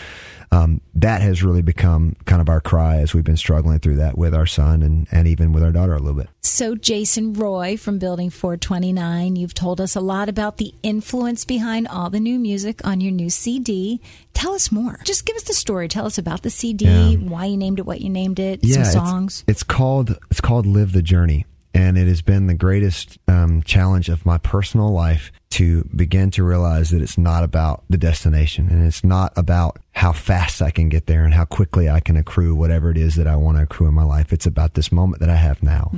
Um, 0.54 0.82
that 0.96 1.22
has 1.22 1.42
really 1.44 1.64
become 1.64 2.16
kind 2.26 2.40
of 2.42 2.48
our 2.48 2.62
cry 2.62 2.98
as 2.98 3.14
we've 3.14 3.24
been 3.24 3.38
struggling 3.38 3.80
through 3.80 3.96
that 3.96 4.18
with 4.18 4.36
our 4.36 4.46
son 4.46 4.84
and, 4.84 5.08
and 5.12 5.28
even 5.28 5.52
with 5.52 5.64
our 5.64 5.72
daughter 5.72 5.96
a 5.96 6.00
little 6.00 6.14
bit. 6.20 6.30
So, 6.42 6.76
Jason 6.76 7.34
Roy 7.34 7.76
from 7.78 7.98
Building 7.98 8.30
429, 8.30 9.36
you've 9.36 9.54
told 9.56 9.82
us 9.82 9.96
a 9.96 10.00
lot 10.02 10.30
about 10.30 10.58
the 10.58 10.74
influence 10.84 11.44
behind 11.46 11.88
all 11.88 12.10
the 12.12 12.20
new 12.20 12.38
music 12.38 12.86
on 12.86 13.02
your 13.02 13.12
new 13.12 13.30
CD. 13.32 14.00
Tell 14.34 14.54
us 14.54 14.72
more. 14.72 15.00
Just 15.06 15.26
give 15.26 15.36
us 15.36 15.44
the 15.44 15.54
story. 15.54 15.88
Tell 15.88 16.06
us 16.06 16.18
about 16.20 16.44
the 16.44 16.50
CD, 16.52 16.86
Yeah. 16.86 17.16
why 17.18 17.46
you 17.46 17.58
named 17.58 17.80
it 17.80 17.86
what 17.86 18.02
you 18.02 18.10
named 18.10 18.40
it, 18.40 18.60
yeah, 18.64 18.74
some 18.74 18.82
it's- 18.82 18.94
songs. 18.94 19.44
It's, 19.48 19.64
called 19.64 20.18
it's 20.30 20.42
called 20.42 20.66
Live 20.68 20.92
the 20.92 21.02
Journey, 21.02 21.46
and 21.74 21.98
it 21.98 22.08
has 22.08 22.22
been 22.22 22.48
the 22.48 22.54
greatest 22.54 23.18
um, 23.28 23.64
challenge 23.64 24.10
of 24.10 24.26
my 24.26 24.38
personal 24.38 24.92
life 24.92 25.32
to 25.52 25.84
begin 25.96 26.32
to 26.32 26.44
realize 26.44 26.90
that 26.90 27.02
it's 27.02 27.18
not 27.18 27.44
about 27.44 27.84
the 27.90 27.98
destination, 27.98 28.70
and 28.70 28.86
it's 28.86 29.04
not 29.04 29.34
about 29.36 29.80
how 29.92 30.12
fast 30.12 30.62
I 30.62 30.72
can 30.72 30.90
get 30.90 31.06
there 31.06 31.26
and 31.26 31.34
how 31.34 31.46
quickly 31.46 31.90
I 31.90 32.00
can 32.00 32.18
accrue 32.18 32.56
whatever 32.56 32.90
it 32.90 32.98
is 32.98 33.16
that 33.16 33.28
I 33.28 33.36
want 33.36 33.58
to 33.58 33.64
accrue 33.64 33.88
in 33.88 33.94
my 33.94 34.04
life. 34.04 34.34
It's 34.34 34.46
about 34.46 34.74
this 34.74 34.92
moment 34.92 35.20
that 35.20 35.30
I 35.30 35.36
have 35.36 35.62
now. 35.62 35.92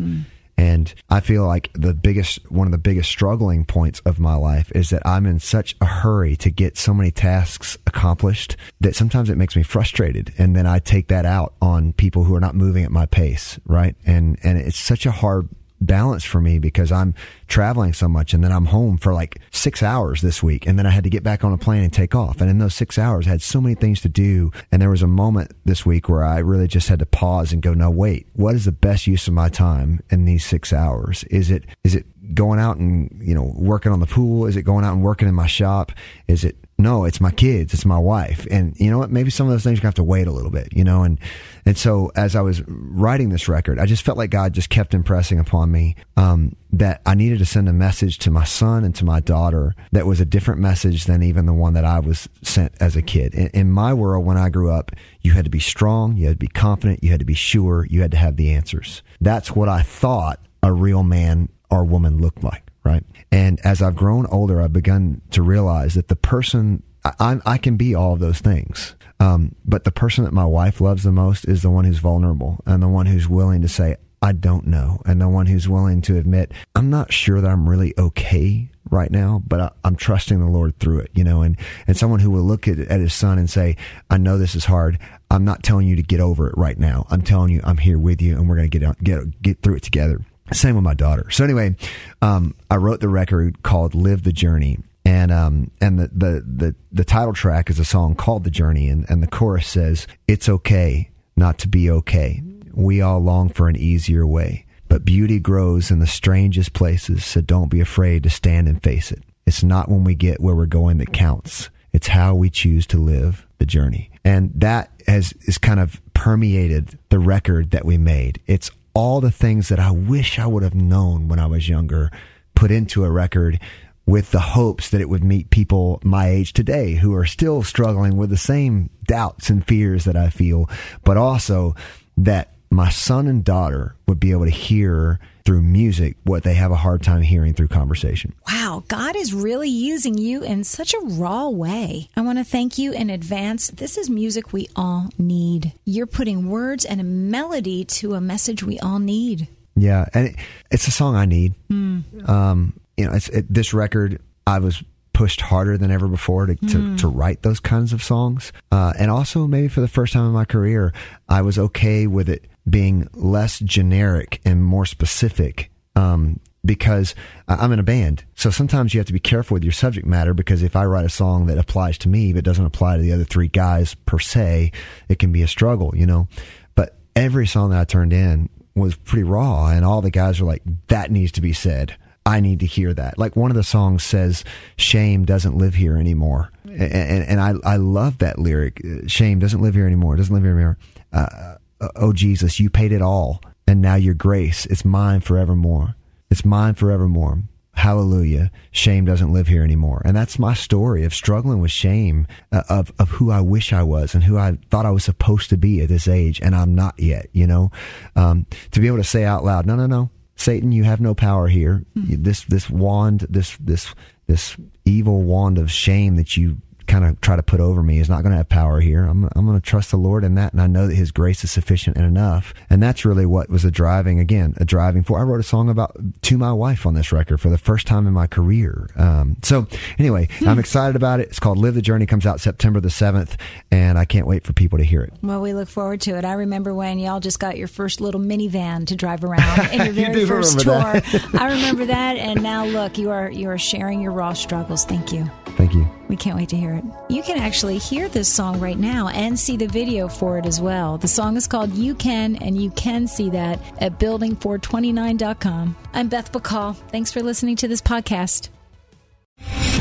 And 0.58 0.94
I 1.10 1.20
feel 1.20 1.46
like 1.46 1.70
the 1.74 1.94
biggest, 1.94 2.50
one 2.50 2.68
of 2.68 2.72
the 2.72 2.78
biggest 2.78 3.10
struggling 3.10 3.66
points 3.66 4.00
of 4.06 4.20
my 4.20 4.36
life 4.36 4.72
is 4.74 4.90
that 4.90 5.06
I'm 5.06 5.26
in 5.26 5.40
such 5.40 5.76
a 5.82 5.86
hurry 5.86 6.38
to 6.38 6.50
get 6.50 6.78
so 6.78 6.94
many 6.94 7.12
tasks 7.12 7.78
accomplished 7.86 8.56
that 8.80 8.96
sometimes 8.96 9.30
it 9.30 9.38
makes 9.38 9.56
me 9.56 9.64
frustrated. 9.64 10.34
And 10.38 10.56
then 10.56 10.66
I 10.66 10.80
take 10.80 11.10
that 11.10 11.26
out 11.26 11.56
on 11.62 11.92
people 11.94 12.24
who 12.24 12.36
are 12.36 12.40
not 12.40 12.56
moving 12.56 12.86
at 12.86 12.92
my 12.92 13.06
pace. 13.06 13.60
Right. 13.66 13.96
And, 14.06 14.40
and 14.44 14.58
it's 14.58 14.80
such 14.80 15.06
a 15.06 15.12
hard 15.12 15.50
balance 15.82 16.24
for 16.24 16.42
me 16.42 16.60
because 16.60 16.92
I'm 16.92 17.14
traveling 17.48 17.94
so 17.94 18.08
much 18.08 18.34
and 18.34 18.44
then 18.44 18.52
I'm 18.52 18.66
home 18.66 18.98
for 18.98 19.14
like 19.14 19.40
six 19.52 19.84
hours 19.84 20.22
this 20.22 20.42
week 20.42 20.66
and 20.66 20.80
then 20.80 20.86
I 20.86 20.90
had 20.90 21.04
to 21.04 21.10
get 21.10 21.24
back 21.24 21.44
on 21.44 21.54
a 21.54 21.58
plane 21.58 21.84
and 21.84 21.94
take 21.94 22.16
off. 22.16 22.42
And 22.42 22.50
in 22.50 22.60
those 22.60 22.76
six 22.76 22.98
hours 22.98 23.28
I 23.28 23.32
had 23.32 23.42
so 23.42 23.62
many 23.62 23.76
things 23.76 24.02
to 24.02 24.10
do. 24.10 24.52
And 24.72 24.82
there 24.82 24.90
was 24.90 25.04
a 25.04 25.08
moment 25.08 25.52
this 25.66 25.86
week 25.86 26.10
where 26.10 26.24
I 26.24 26.40
really 26.40 26.68
just 26.68 26.90
had 26.90 27.00
to 27.00 27.06
pause 27.06 27.54
and 27.54 27.62
go, 27.62 27.74
no, 27.74 27.90
wait, 27.90 28.28
what 28.34 28.56
is 28.56 28.66
the 28.66 28.72
best 28.72 29.08
use 29.08 29.28
of 29.28 29.34
my 29.34 29.50
time 29.50 30.02
in 30.10 30.26
these 30.26 30.46
six 30.46 30.74
hours? 30.74 31.24
Is 31.26 31.52
it, 31.52 31.66
is 31.84 31.96
it 31.96 32.06
going 32.34 32.60
out 32.60 32.78
and 32.78 33.10
you 33.22 33.36
know 33.36 33.54
working 33.56 33.92
on 33.92 34.00
the 34.00 34.08
pool? 34.08 34.46
Is 34.46 34.56
it 34.56 34.64
going 34.64 34.84
out 34.86 34.94
and 34.94 35.04
working 35.04 35.28
in 35.28 35.36
my 35.36 35.48
shop? 35.48 35.92
Is 36.28 36.44
it 36.44 36.58
no? 36.78 37.06
It's 37.06 37.22
my 37.22 37.32
kids. 37.32 37.74
It's 37.74 37.86
my 37.86 37.98
wife. 37.98 38.46
And 38.52 38.78
you 38.80 38.92
know 38.92 38.98
what? 38.98 39.12
Maybe 39.12 39.30
some 39.30 39.48
of 39.48 39.54
those 39.54 39.64
things 39.64 39.80
you 39.80 39.84
have 39.84 39.94
to 39.96 40.04
wait 40.04 40.28
a 40.28 40.32
little 40.32 40.52
bit. 40.52 40.70
You 40.72 40.84
know, 40.84 41.04
and 41.04 41.20
and 41.66 41.78
so 41.78 42.12
as 42.16 42.36
I 42.36 42.42
was 42.42 42.62
writing 42.68 43.30
this 43.30 43.48
record, 43.48 43.80
I 43.80 43.86
just 43.86 44.04
felt 44.04 44.18
like 44.18 44.30
God 44.30 44.54
just 44.54 44.70
kept 44.70 44.94
impressing 44.94 45.40
upon 45.40 45.72
me 45.72 45.96
um, 46.18 46.56
that 46.72 47.02
I 47.06 47.16
needed 47.16 47.40
to 47.40 47.46
send 47.46 47.70
a 47.70 47.74
message 47.74 48.18
to 48.20 48.32
my 48.32 48.44
son 48.44 48.84
and 48.84 48.94
to 48.96 49.06
my 49.06 49.20
daughter 49.20 49.74
that 49.92 50.06
was 50.06 50.20
a 50.20 50.26
different 50.26 50.60
message 50.60 51.06
than 51.06 51.24
even 51.24 51.46
the 51.46 51.54
one 51.54 51.74
that 51.74 51.86
I 51.86 52.00
was 52.00 52.28
sent 52.42 52.74
as 52.80 52.96
a 52.96 53.02
kid. 53.02 53.34
In, 53.34 53.48
in 53.48 53.72
my 53.72 53.94
world, 53.94 54.26
when 54.26 54.38
I 54.38 54.50
grew 54.50 54.72
up, 54.72 54.92
you 55.22 55.32
had 55.32 55.46
to 55.46 55.52
be 55.52 55.60
strong, 55.60 56.18
you 56.18 56.28
had 56.28 56.36
to 56.36 56.46
be 56.46 56.48
confident, 56.48 57.04
you 57.04 57.10
had 57.12 57.20
to 57.20 57.26
be 57.26 57.34
sure, 57.34 57.86
you 57.86 58.02
had 58.02 58.12
to 58.12 58.18
have 58.18 58.36
the 58.36 58.52
answers. 58.52 59.02
That's 59.22 59.56
what 59.56 59.70
I 59.70 59.82
thought 59.82 60.40
a 60.62 60.74
real 60.74 61.04
man 61.04 61.50
or 61.70 61.84
woman 61.84 62.20
looked 62.20 62.44
like, 62.44 62.64
right? 62.86 63.04
And 63.32 63.60
as 63.66 63.82
I've 63.82 63.96
grown 63.96 64.26
older, 64.28 64.62
I've 64.62 64.72
begun 64.72 65.22
to 65.32 65.42
realize 65.42 65.96
that 65.96 66.08
the 66.08 66.16
person 66.16 66.84
I, 67.20 67.40
I 67.46 67.58
can 67.58 67.78
be 67.78 67.94
all 67.94 68.14
of 68.14 68.20
those 68.20 68.40
things. 68.40 68.96
Um, 69.20 69.56
but 69.64 69.84
the 69.84 69.92
person 69.92 70.24
that 70.24 70.34
my 70.34 70.46
wife 70.46 70.82
loves 70.82 71.04
the 71.04 71.12
most 71.12 71.46
is 71.46 71.62
the 71.62 71.70
one 71.70 71.86
who's 71.86 72.00
vulnerable 72.00 72.62
and 72.66 72.82
the 72.82 72.88
one 72.88 73.06
who's 73.06 73.30
willing 73.30 73.62
to 73.62 73.68
say, 73.68 73.98
I 74.22 74.32
don't 74.32 74.66
know. 74.66 75.02
And 75.06 75.22
the 75.22 75.30
one 75.30 75.46
who's 75.46 75.70
willing 75.70 76.02
to 76.04 76.18
admit, 76.18 76.52
I'm 76.76 76.90
not 76.90 77.14
sure 77.14 77.42
that 77.42 77.50
I'm 77.50 77.70
really 77.70 77.94
okay 77.98 78.72
right 78.90 79.12
now, 79.12 79.44
but 79.48 79.60
I, 79.60 79.72
am 79.88 79.96
trusting 79.96 80.40
the 80.40 80.50
Lord 80.50 80.80
through 80.80 81.00
it, 81.00 81.12
you 81.14 81.24
know, 81.24 81.44
and, 81.44 81.58
and 81.88 81.96
someone 81.96 82.20
who 82.20 82.32
will 82.32 82.44
look 82.44 82.68
at, 82.68 82.80
at 82.80 83.00
his 83.00 83.14
son 83.14 83.38
and 83.38 83.50
say, 83.50 83.78
I 84.10 84.18
know 84.18 84.38
this 84.38 84.56
is 84.56 84.66
hard. 84.66 85.00
I'm 85.30 85.46
not 85.46 85.64
telling 85.64 85.88
you 85.88 85.96
to 85.96 86.04
get 86.04 86.20
over 86.20 86.48
it 86.48 86.58
right 86.58 86.78
now. 86.78 87.06
I'm 87.10 87.22
telling 87.22 87.52
you, 87.52 87.62
I'm 87.64 87.78
here 87.78 88.00
with 88.00 88.22
you 88.22 88.36
and 88.36 88.50
we're 88.50 88.56
going 88.56 88.70
to 88.70 88.80
get, 88.80 89.04
get, 89.04 89.42
get 89.42 89.62
through 89.62 89.76
it 89.76 89.84
together. 89.84 90.22
Same 90.54 90.76
with 90.76 90.84
my 90.84 90.94
daughter. 90.94 91.30
So 91.32 91.44
anyway, 91.44 91.76
um, 92.22 92.56
I 92.70 92.76
wrote 92.76 93.00
the 93.00 93.10
record 93.10 93.64
called 93.64 93.96
"Live 93.96 94.24
the 94.24 94.32
Journey," 94.32 94.78
and 95.04 95.32
um, 95.32 95.72
and 95.82 95.98
the, 95.98 96.08
the 96.08 96.46
the 96.46 96.76
the 96.92 97.04
title 97.04 97.34
track 97.34 97.70
is 97.70 97.80
a 97.80 97.86
song 97.86 98.16
called 98.16 98.44
"The 98.44 98.52
Journey," 98.52 98.90
and 98.90 99.10
and 99.10 99.24
the 99.24 99.28
chorus 99.28 99.68
says, 99.68 100.08
"It's 100.28 100.48
okay 100.48 101.10
not 101.36 101.58
to 101.60 101.68
be 101.68 101.90
okay. 101.90 102.44
We 102.74 103.02
all 103.02 103.20
long 103.20 103.50
for 103.50 103.68
an 103.68 103.76
easier 103.76 104.26
way, 104.28 104.66
but 104.88 105.04
beauty 105.04 105.40
grows 105.40 105.90
in 105.90 106.00
the 106.00 106.08
strangest 106.08 106.74
places. 106.74 107.26
So 107.26 107.42
don't 107.42 107.72
be 107.72 107.82
afraid 107.82 108.24
to 108.24 108.30
stand 108.30 108.68
and 108.68 108.82
face 108.82 109.12
it. 109.12 109.24
It's 109.48 109.64
not 109.64 109.90
when 109.90 110.04
we 110.04 110.14
get 110.14 110.42
where 110.42 110.56
we're 110.56 110.68
going 110.68 110.98
that 111.00 111.12
counts. 111.12 111.70
It's 111.92 112.08
how 112.08 112.36
we 112.36 112.50
choose 112.52 112.86
to 112.88 112.98
live 113.00 113.48
the 113.58 113.66
journey." 113.66 114.12
And 114.24 114.52
that 114.56 114.92
has 115.08 115.34
is 115.48 115.58
kind 115.58 115.80
of 115.80 116.02
permeated 116.14 117.00
the 117.10 117.20
record 117.20 117.72
that 117.72 117.86
we 117.86 117.98
made. 117.98 118.42
It's 118.46 118.70
all 118.96 119.22
the 119.22 119.30
things 119.30 119.70
that 119.70 119.80
I 119.80 119.92
wish 119.92 120.40
I 120.40 120.48
would 120.48 120.64
have 120.64 120.74
known 120.74 121.28
when 121.28 121.38
I 121.38 121.46
was 121.46 121.70
younger 121.70 122.10
put 122.56 122.72
into 122.72 123.04
a 123.04 123.12
record 123.12 123.60
with 124.08 124.32
the 124.32 124.40
hopes 124.40 124.90
that 124.90 125.02
it 125.02 125.10
would 125.10 125.24
meet 125.24 125.50
people 125.50 126.00
my 126.04 126.30
age 126.30 126.54
today 126.54 126.96
who 126.96 127.14
are 127.14 127.26
still 127.26 127.62
struggling 127.62 128.18
with 128.18 128.30
the 128.30 128.38
same 128.38 128.90
doubts 129.06 129.50
and 129.50 129.68
fears 129.68 130.06
that 130.06 130.16
I 130.16 130.30
feel, 130.30 130.70
but 131.04 131.18
also 131.18 131.76
that 132.18 132.55
my 132.76 132.90
son 132.90 133.28
and 133.28 133.44
daughter 133.44 133.96
would 134.08 134.20
be 134.20 134.32
able 134.32 134.46
to 134.46 134.52
hear 134.52 135.20
through 135.46 135.62
music 135.62 136.18
what 136.24 136.44
they 136.44 136.56
have 136.56 136.72
a 136.72 136.76
hard 136.76 137.04
time 137.04 137.22
hearing 137.22 137.54
through 137.54 137.68
conversation. 137.68 138.34
Wow, 138.52 138.84
God 138.88 139.16
is 139.16 139.34
really 139.34 139.70
using 139.70 140.18
you 140.18 140.44
in 140.44 140.64
such 140.64 140.94
a 140.94 141.00
raw 141.00 141.48
way. 141.48 142.10
I 142.18 142.22
want 142.22 142.40
to 142.40 142.44
thank 142.44 142.78
you 142.78 142.92
in 142.92 143.10
advance. 143.10 143.70
This 143.70 143.98
is 143.98 144.10
music 144.10 144.52
we 144.52 144.68
all 144.76 145.10
need. 145.18 145.74
You're 145.86 146.08
putting 146.08 146.50
words 146.50 146.84
and 146.84 147.00
a 147.00 147.04
melody 147.04 147.86
to 147.86 148.16
a 148.16 148.22
message 148.22 148.64
we 148.64 148.80
all 148.80 149.00
need. 149.00 149.48
Yeah, 149.76 150.06
and 150.14 150.30
it, 150.30 150.36
it's 150.72 150.88
a 150.88 150.92
song 150.92 151.16
I 151.16 151.26
need. 151.26 151.54
Mm. 151.70 152.28
Um, 152.28 152.74
you 152.98 153.06
know, 153.06 153.14
it's 153.14 153.30
it, 153.30 153.46
this 153.54 153.74
record. 153.74 154.22
I 154.48 154.60
was 154.60 154.84
pushed 155.16 155.40
harder 155.40 155.78
than 155.78 155.92
ever 155.92 156.10
before 156.10 156.46
to, 156.46 156.56
to, 156.56 156.78
mm. 156.78 157.00
to 157.00 157.08
write 157.08 157.42
those 157.42 157.62
kinds 157.62 157.94
of 157.94 158.04
songs. 158.04 158.52
Uh, 158.70 158.92
and 159.00 159.10
also, 159.10 159.48
maybe 159.48 159.70
for 159.70 159.80
the 159.80 159.88
first 159.88 160.12
time 160.12 160.26
in 160.26 160.34
my 160.34 160.44
career, 160.44 160.94
I 161.30 161.42
was 161.42 161.58
okay 161.58 162.06
with 162.06 162.28
it 162.28 162.46
being 162.70 163.08
less 163.14 163.60
generic 163.60 164.42
and 164.44 164.64
more 164.64 164.86
specific. 164.86 165.72
Um, 165.96 166.42
because 166.66 167.16
I'm 167.48 167.72
in 167.72 167.80
a 167.80 167.84
band. 167.84 168.26
So 168.34 168.50
sometimes 168.50 168.94
you 168.94 169.00
have 169.00 169.08
to 169.08 169.14
be 169.14 169.20
careful 169.20 169.54
with 169.54 169.64
your 169.64 169.72
subject 169.72 170.06
matter 170.08 170.34
because 170.34 170.64
if 170.64 170.76
I 170.76 170.84
write 170.84 171.06
a 171.06 171.10
song 171.10 171.46
that 171.46 171.60
applies 171.60 172.00
to 172.00 172.10
me 172.10 172.34
but 172.34 172.44
doesn't 172.44 172.66
apply 172.66 172.98
to 172.98 173.04
the 173.04 173.14
other 173.14 173.24
three 173.24 173.48
guys 173.48 173.94
per 173.94 174.18
se, 174.18 174.72
it 175.08 175.20
can 175.20 175.32
be 175.32 175.44
a 175.44 175.48
struggle, 175.48 175.94
you 175.96 176.08
know. 176.08 176.28
But 176.74 176.98
every 177.16 177.46
song 177.46 177.70
that 177.70 177.80
I 177.80 177.86
turned 177.86 178.14
in 178.14 178.50
was 178.74 178.96
pretty 178.96 179.24
raw 179.24 179.68
and 179.68 179.86
all 179.86 180.02
the 180.02 180.10
guys 180.10 180.42
were 180.42 180.48
like, 180.48 180.64
that 180.88 181.12
needs 181.12 181.32
to 181.34 181.42
be 181.42 181.54
said. 181.54 181.96
I 182.26 182.40
need 182.40 182.60
to 182.62 182.66
hear 182.66 182.94
that. 182.94 183.20
Like 183.20 183.36
one 183.36 183.52
of 183.52 183.56
the 183.56 183.64
songs 183.64 184.04
says, 184.04 184.44
shame 184.78 185.26
doesn't 185.26 185.58
live 185.58 185.76
here 185.76 185.98
anymore. 185.98 186.52
And, 186.64 186.82
and, 186.82 187.24
and 187.24 187.42
I, 187.42 187.54
I 187.64 187.76
love 187.76 188.18
that 188.18 188.40
lyric. 188.40 188.82
Shame 189.08 189.40
doesn't 189.40 189.62
live 189.62 189.76
here 189.76 189.86
anymore. 189.86 190.16
Doesn't 190.16 190.34
live 190.34 190.44
here 190.44 190.56
anymore. 190.56 190.78
Uh, 191.14 191.56
uh, 191.82 191.90
oh 191.96 192.14
Jesus, 192.14 192.60
you 192.60 192.70
paid 192.70 192.92
it 192.92 193.02
all, 193.02 193.42
and 193.68 193.82
now 193.82 193.96
your 193.96 194.14
grace, 194.14 194.66
it's 194.68 194.86
mine 194.86 195.22
forevermore. 195.22 195.96
It's 196.30 196.46
mine 196.46 196.74
forevermore. 196.74 197.44
Hallelujah. 197.74 198.52
Shame 198.72 199.04
doesn't 199.06 199.34
live 199.34 199.48
here 199.48 199.64
anymore. 199.64 200.02
And 200.06 200.16
that's 200.16 200.40
my 200.40 200.54
story 200.54 201.04
of 201.04 201.14
struggling 201.14 201.60
with 201.60 201.72
shame 201.72 202.26
uh, 202.52 202.64
of, 202.70 202.94
of 202.98 203.10
who 203.10 203.32
I 203.32 203.42
wish 203.42 203.74
I 203.74 203.84
was 203.84 204.16
and 204.16 204.24
who 204.24 204.38
I 204.38 204.58
thought 204.72 204.86
I 204.86 204.92
was 204.92 205.04
supposed 205.04 205.50
to 205.50 205.58
be 205.58 205.82
at 205.82 205.90
this 205.90 206.08
age. 206.08 206.40
And 206.42 206.56
I'm 206.56 206.74
not 206.74 206.98
yet, 206.98 207.28
you 207.34 207.46
know, 207.46 207.72
um, 208.16 208.46
to 208.72 208.80
be 208.80 208.88
able 208.88 208.98
to 208.98 209.04
say 209.04 209.26
out 209.26 209.44
loud, 209.44 209.66
no, 209.66 209.76
no, 209.76 209.88
no, 209.88 210.10
Satan, 210.36 210.72
you 210.72 210.84
have 210.84 211.02
no 211.02 211.16
power 211.16 211.48
here. 211.48 211.84
Mm-hmm. 211.98 212.24
This, 212.24 212.44
this 212.44 212.70
wand, 212.70 213.26
this, 213.30 213.58
this, 213.58 213.94
this 214.28 214.58
evil 214.84 215.22
wand 215.24 215.58
of 215.58 215.72
shame 215.72 216.16
that 216.18 216.36
you 216.36 216.58
kind 216.88 217.06
of 217.06 217.20
try 217.22 217.36
to 217.36 217.44
put 217.44 217.60
over 217.60 217.84
me 217.84 218.00
is 218.00 218.10
not 218.10 218.22
going 218.22 218.32
to 218.32 218.38
have 218.38 218.50
power 218.50 218.80
here. 218.80 219.06
I'm, 219.06 219.30
I'm 219.36 219.46
going 219.46 219.60
to 219.60 219.66
trust 219.66 219.92
the 219.92 219.98
Lord 219.98 220.24
in 220.24 220.36
that. 220.36 220.54
And 220.54 220.62
I 220.62 220.68
know 220.68 220.88
that 220.88 220.96
his 220.96 221.12
grace 221.12 221.44
is 221.44 221.52
sufficient 221.52 221.98
and 221.98 222.06
enough. 222.06 222.54
And 222.70 222.82
that's 222.82 223.06
really 223.06 223.26
what 223.26 223.50
was 223.50 223.66
a 223.66 223.72
driving, 223.72 224.20
again, 224.20 224.54
a 224.58 224.66
driving 224.66 225.04
for. 225.04 225.20
I 225.20 225.24
wrote 225.24 225.40
a 225.40 225.44
song 225.44 225.70
about 225.70 225.96
to 226.24 226.38
my 226.38 226.52
wife 226.52 226.86
on 226.86 226.94
this 226.94 227.12
record 227.12 227.40
for 227.40 227.50
the 227.50 227.58
first 227.58 227.88
time 227.88 228.08
in 228.08 228.14
my 228.14 228.28
career. 228.28 228.90
Um, 228.96 229.38
so 229.44 229.68
anyway, 229.98 230.28
hmm. 230.40 230.48
I'm 230.48 230.60
excited 230.60 230.96
about 230.96 231.20
it. 231.20 231.30
It's 231.30 231.40
called 231.40 231.58
Live 231.58 231.76
the 231.76 231.82
Journey 231.82 232.06
comes 232.06 232.26
out 232.26 232.40
September 232.40 232.80
the 232.80 232.90
7th 232.90 233.40
and 233.72 233.98
I 233.98 234.06
can't 234.06 234.28
wait 234.28 234.44
for 234.44 234.54
people 234.54 234.78
to 234.78 234.86
hear 234.86 235.02
it. 235.02 235.14
Well, 235.22 235.42
we 235.42 235.54
look 235.54 235.70
forward 235.70 236.02
to 236.02 236.18
it. 236.18 236.26
I 236.26 236.34
remember 236.34 236.74
when 236.74 237.00
y'all 237.00 237.20
just 237.20 237.40
got 237.40 237.58
your 237.58 237.68
first 237.68 238.02
little 238.02 238.22
minivan 238.22 238.88
to 238.88 238.96
drive 238.96 239.24
around 239.24 239.72
in 239.72 239.86
your 239.86 239.94
very 239.94 240.22
you 240.22 240.28
first 240.28 240.60
tour. 240.60 241.02
I 241.34 241.52
remember 241.52 241.86
that. 241.86 242.18
And 242.18 242.44
now 242.44 242.66
look, 242.66 242.98
you 242.98 243.10
are, 243.12 243.30
you 243.30 243.50
are 243.50 243.58
sharing 243.58 244.02
your 244.02 244.12
raw 244.12 244.34
struggles. 244.34 244.86
Thank 244.86 245.12
you. 245.12 245.30
Thank 245.56 245.74
you. 245.74 245.90
We 246.10 246.16
can't 246.16 246.36
wait 246.36 246.50
to 246.50 246.58
hear 246.58 246.74
it. 246.74 246.84
You 247.10 247.24
can 247.24 247.38
actually 247.38 247.78
hear 247.78 248.10
this 248.10 248.28
song 248.28 248.60
right 248.60 248.78
now 248.78 249.08
and 249.08 249.40
see 249.40 249.58
the 249.58 249.68
video 249.68 250.08
for 250.08 250.38
it 250.38 250.46
as 250.46 250.60
well. 250.60 250.98
The 250.98 251.08
song 251.08 251.38
is 251.38 251.48
called 251.48 251.74
You 251.74 251.96
Can, 251.96 252.36
and 252.38 252.62
you 252.62 252.72
can 252.72 253.08
see 253.08 253.30
that 253.30 253.60
at 253.80 254.00
building429.com. 254.00 255.76
I'm 255.94 256.10
Beth 256.10 256.32
Bacall. 256.32 256.76
Thanks 256.90 257.12
for 257.12 257.22
listening 257.22 257.56
to 257.58 257.68
this 257.68 257.82
podcast. 257.82 258.50